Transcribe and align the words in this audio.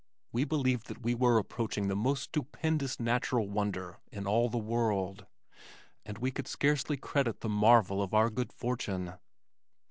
We 0.31 0.45
believed 0.45 0.87
that 0.87 1.03
we 1.03 1.13
were 1.13 1.37
approaching 1.37 1.87
the 1.87 1.95
most 1.95 2.23
stupendous 2.23 2.99
natural 2.99 3.47
wonder 3.47 3.99
in 4.11 4.25
all 4.25 4.49
the 4.49 4.57
world, 4.57 5.27
and 6.07 6.17
we 6.17 6.31
could 6.31 6.47
scarcely 6.47 6.97
credit 6.97 7.41
the 7.41 7.49
marvel 7.49 8.01
of 8.01 8.11
our 8.11 8.31
good 8.31 8.51
fortune. 8.51 9.13